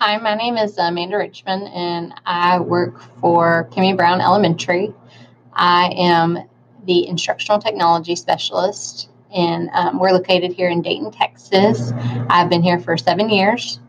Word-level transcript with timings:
Hi, 0.00 0.16
my 0.16 0.36
name 0.36 0.56
is 0.56 0.78
Amanda 0.78 1.16
Richmond, 1.16 1.68
and 1.74 2.14
I 2.24 2.60
work 2.60 3.00
for 3.20 3.68
Kimmy 3.72 3.96
Brown 3.96 4.20
Elementary. 4.20 4.94
I 5.52 5.92
am 5.96 6.38
the 6.86 7.08
instructional 7.08 7.60
technology 7.60 8.14
specialist, 8.14 9.08
and 9.34 9.68
um, 9.72 9.98
we're 9.98 10.12
located 10.12 10.52
here 10.52 10.68
in 10.68 10.82
Dayton, 10.82 11.10
Texas. 11.10 11.90
I've 12.30 12.48
been 12.48 12.62
here 12.62 12.78
for 12.78 12.96
seven 12.96 13.28
years. 13.28 13.80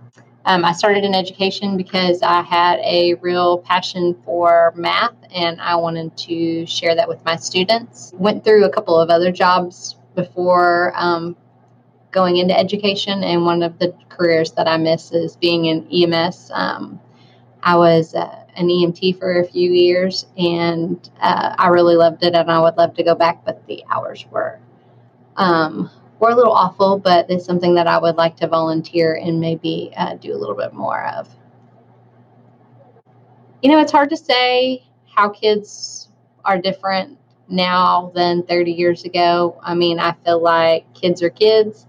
Um, 0.45 0.66
I 0.66 0.71
started 0.71 1.03
in 1.03 1.13
education 1.13 1.77
because 1.77 2.23
I 2.23 2.41
had 2.41 2.80
a 2.80 3.13
real 3.21 3.59
passion 3.59 4.20
for 4.26 4.73
math, 4.76 5.13
and 5.30 5.62
I 5.62 5.76
wanted 5.76 6.17
to 6.17 6.66
share 6.66 6.95
that 6.95 7.07
with 7.07 7.23
my 7.23 7.35
students. 7.35 8.13
Went 8.16 8.44
through 8.44 8.66
a 8.66 8.71
couple 8.71 8.99
of 8.99 9.12
other 9.12 9.31
jobs 9.31 9.95
before 10.16 10.91
um, 10.95 11.35
going 12.12 12.38
into 12.38 12.58
education, 12.58 13.23
and 13.23 13.45
one 13.45 13.63
of 13.63 13.77
the 13.80 13.94
careers 14.09 14.52
that 14.54 14.67
I 14.67 14.77
miss 14.77 15.12
is 15.12 15.36
being 15.36 15.66
in 15.66 15.88
EMS. 15.91 16.52
Um, 16.54 17.00
I 17.63 17.76
was 17.76 18.16
uh, 18.16 18.45
an 18.55 18.67
EMT 18.67 19.20
for 19.20 19.40
a 19.40 19.45
few 19.45 19.72
years, 19.72 20.26
and 20.38 21.09
uh, 21.22 21.55
I 21.58 21.67
really 21.67 21.95
loved 21.95 22.23
it, 22.23 22.36
and 22.36 22.50
I 22.50 22.59
would 22.59 22.77
love 22.77 22.95
to 22.95 23.03
go 23.03 23.16
back, 23.16 23.45
but 23.45 23.66
the 23.67 23.84
hours 23.90 24.26
were 24.31 24.59
um, 25.38 25.90
were 26.20 26.31
a 26.31 26.36
little 26.36 26.53
awful. 26.53 26.98
But 26.98 27.30
it's 27.30 27.45
something 27.45 27.76
that 27.76 27.88
I 27.88 27.98
would 27.98 28.16
like 28.16 28.38
to 28.38 28.48
volunteer 28.48 29.16
and 29.16 29.39
maybe 29.39 29.91
uh, 29.98 30.16
do 30.16 30.34
a 30.34 30.38
little 30.38 30.55
bit 30.55 30.73
more 30.73 31.05
of. 31.05 31.30
You 33.62 33.72
know, 33.72 33.80
it's 33.80 33.91
hard 33.91 34.09
to 34.12 34.17
say 34.17 34.84
how 35.14 35.30
kids 35.30 36.09
are 36.45 36.58
different 36.58 37.17
now 37.50 38.12
than 38.16 38.44
30 38.44 38.72
years 38.72 39.03
ago. 39.03 39.59
I 39.62 39.76
mean, 39.76 40.00
I 40.00 40.14
feel 40.23 40.41
like 40.41 40.91
kids 40.94 41.22
are 41.22 41.30
kids 41.30 41.86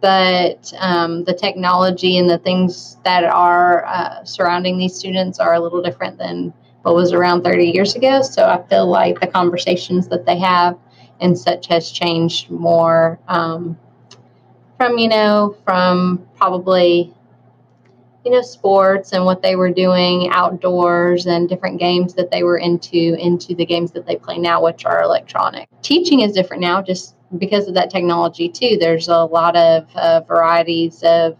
but 0.00 0.72
um, 0.78 1.24
the 1.24 1.34
technology 1.34 2.18
and 2.18 2.30
the 2.30 2.38
things 2.38 2.96
that 3.04 3.24
are 3.24 3.84
uh, 3.86 4.24
surrounding 4.24 4.78
these 4.78 4.94
students 4.94 5.38
are 5.38 5.54
a 5.54 5.60
little 5.60 5.82
different 5.82 6.18
than 6.18 6.52
what 6.82 6.94
was 6.94 7.12
around 7.12 7.42
30 7.42 7.66
years 7.66 7.96
ago. 7.96 8.22
So 8.22 8.46
I 8.46 8.62
feel 8.68 8.86
like 8.86 9.20
the 9.20 9.26
conversations 9.26 10.08
that 10.08 10.24
they 10.24 10.38
have 10.38 10.78
and 11.20 11.36
such 11.36 11.66
has 11.66 11.90
changed 11.90 12.48
more 12.50 13.18
um, 13.26 13.76
from, 14.76 14.98
you 14.98 15.08
know, 15.08 15.56
from 15.64 16.24
probably, 16.36 17.12
you 18.24 18.30
know, 18.30 18.42
sports 18.42 19.12
and 19.12 19.24
what 19.24 19.42
they 19.42 19.56
were 19.56 19.70
doing 19.70 20.30
outdoors 20.30 21.26
and 21.26 21.48
different 21.48 21.80
games 21.80 22.14
that 22.14 22.30
they 22.30 22.44
were 22.44 22.58
into, 22.58 23.16
into 23.18 23.54
the 23.56 23.66
games 23.66 23.90
that 23.92 24.06
they 24.06 24.14
play 24.14 24.38
now, 24.38 24.62
which 24.62 24.84
are 24.84 25.02
electronic. 25.02 25.68
Teaching 25.82 26.20
is 26.20 26.32
different 26.32 26.60
now, 26.60 26.80
just 26.80 27.16
because 27.36 27.68
of 27.68 27.74
that 27.74 27.90
technology 27.90 28.48
too 28.48 28.78
there's 28.80 29.08
a 29.08 29.24
lot 29.24 29.54
of 29.56 29.86
uh, 29.94 30.20
varieties 30.20 31.02
of 31.04 31.36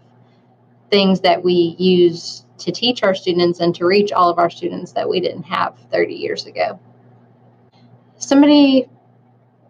things 0.89 1.21
that 1.21 1.43
we 1.43 1.75
use 1.77 2.45
to 2.57 2.71
teach 2.71 3.03
our 3.03 3.15
students 3.15 3.59
and 3.59 3.73
to 3.75 3.85
reach 3.85 4.11
all 4.11 4.29
of 4.29 4.37
our 4.37 4.49
students 4.49 4.91
that 4.93 5.07
we 5.07 5.19
didn't 5.19 5.43
have 5.43 5.77
30 5.91 6.13
years 6.13 6.45
ago. 6.45 6.79
Somebody 8.17 8.89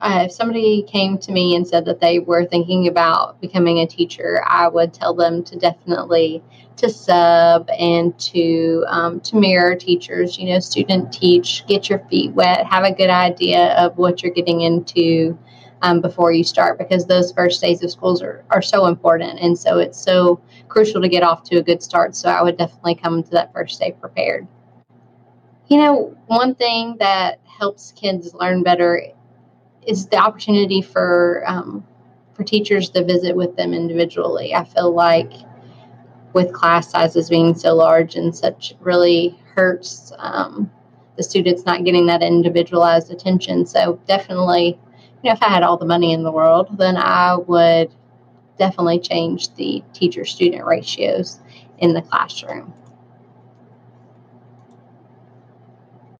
uh, 0.01 0.23
if 0.25 0.31
somebody 0.31 0.81
came 0.83 1.17
to 1.17 1.33
me 1.33 1.55
and 1.57 1.67
said 1.67 1.83
that 1.83 1.99
they 1.99 2.19
were 2.19 2.45
thinking 2.45 2.87
about 2.87 3.39
becoming 3.41 3.79
a 3.79 3.85
teacher 3.85 4.41
i 4.47 4.65
would 4.65 4.93
tell 4.93 5.13
them 5.13 5.43
to 5.43 5.59
definitely 5.59 6.41
to 6.77 6.89
sub 6.89 7.69
and 7.77 8.17
to 8.17 8.85
um, 8.87 9.19
to 9.19 9.35
mirror 9.35 9.75
teachers 9.75 10.39
you 10.39 10.47
know 10.47 10.57
student 10.57 11.11
teach 11.11 11.67
get 11.67 11.89
your 11.89 11.99
feet 12.09 12.31
wet 12.31 12.65
have 12.65 12.85
a 12.85 12.93
good 12.93 13.09
idea 13.09 13.73
of 13.73 13.97
what 13.97 14.23
you're 14.23 14.31
getting 14.31 14.61
into 14.61 15.37
um, 15.81 16.01
before 16.01 16.31
you 16.31 16.43
start 16.43 16.77
because 16.77 17.05
those 17.05 17.31
first 17.31 17.61
days 17.61 17.83
of 17.83 17.91
schools 17.91 18.21
are, 18.21 18.43
are 18.49 18.61
so 18.61 18.85
important. 18.85 19.39
And 19.39 19.57
so 19.57 19.79
it's 19.79 20.01
so 20.01 20.41
crucial 20.67 21.01
to 21.01 21.09
get 21.09 21.23
off 21.23 21.43
to 21.45 21.57
a 21.57 21.63
good 21.63 21.81
start. 21.81 22.15
So 22.15 22.29
I 22.29 22.41
would 22.41 22.57
definitely 22.57 22.95
come 22.95 23.23
to 23.23 23.29
that 23.31 23.53
first 23.53 23.79
day 23.79 23.91
prepared. 23.93 24.47
You 25.67 25.77
know, 25.77 26.17
one 26.27 26.55
thing 26.55 26.97
that 26.99 27.39
helps 27.45 27.91
kids 27.93 28.33
learn 28.33 28.63
better 28.63 29.01
is 29.85 30.07
the 30.07 30.17
opportunity 30.17 30.81
for 30.81 31.43
um, 31.47 31.85
for 32.33 32.43
teachers 32.43 32.89
to 32.89 33.03
visit 33.03 33.35
with 33.35 33.55
them 33.55 33.73
individually. 33.73 34.55
I 34.55 34.63
feel 34.63 34.93
like 34.93 35.31
with 36.33 36.53
class 36.53 36.89
sizes 36.89 37.29
being 37.29 37.55
so 37.55 37.75
large 37.75 38.15
and 38.15 38.35
such 38.35 38.73
really 38.79 39.37
hurts 39.55 40.11
um, 40.17 40.71
the 41.17 41.23
students 41.23 41.65
not 41.65 41.83
getting 41.83 42.05
that 42.05 42.23
individualized 42.23 43.11
attention. 43.11 43.65
So 43.65 43.99
definitely 44.07 44.79
you 45.23 45.29
know, 45.29 45.33
if 45.33 45.43
I 45.43 45.49
had 45.49 45.63
all 45.63 45.77
the 45.77 45.85
money 45.85 46.13
in 46.13 46.23
the 46.23 46.31
world, 46.31 46.77
then 46.77 46.97
I 46.97 47.35
would 47.35 47.91
definitely 48.57 48.99
change 48.99 49.53
the 49.55 49.83
teacher 49.93 50.25
student 50.25 50.65
ratios 50.65 51.39
in 51.79 51.93
the 51.93 52.01
classroom. 52.01 52.73